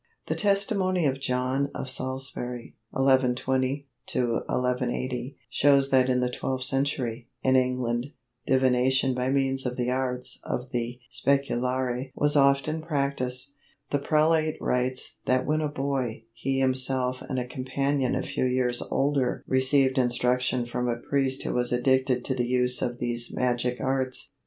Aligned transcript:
The 0.25 0.35
testimony 0.35 1.05
of 1.05 1.19
John 1.21 1.69
of 1.75 1.87
Salisbury 1.87 2.75
(1120? 2.89 3.85
1180) 4.11 5.37
shows 5.47 5.91
that 5.91 6.09
in 6.09 6.21
the 6.21 6.31
twelfth 6.31 6.63
century, 6.65 7.29
in 7.43 7.55
England, 7.55 8.07
divination 8.47 9.13
by 9.13 9.29
means 9.29 9.63
of 9.67 9.77
the 9.77 9.91
arts 9.91 10.39
of 10.43 10.71
the 10.71 10.99
specularii 11.11 12.09
was 12.15 12.35
often 12.35 12.81
practised. 12.81 13.51
The 13.91 13.99
prelate 13.99 14.57
writes 14.59 15.17
that 15.25 15.45
when 15.45 15.61
a 15.61 15.67
boy, 15.67 16.23
he 16.33 16.57
himself 16.57 17.21
and 17.21 17.37
a 17.37 17.45
companion 17.45 18.15
a 18.15 18.23
few 18.23 18.45
years 18.45 18.81
older 18.89 19.43
received 19.45 19.99
instruction 19.99 20.65
from 20.65 20.87
a 20.89 20.97
priest 20.97 21.43
who 21.43 21.53
was 21.53 21.71
addicted 21.71 22.25
to 22.25 22.33
the 22.33 22.47
use 22.47 22.81
of 22.81 22.97
these 22.97 23.31
magic 23.31 23.79
arts. 23.79 24.31